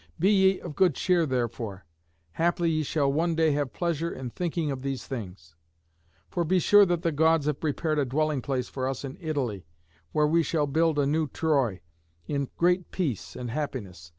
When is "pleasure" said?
3.71-4.11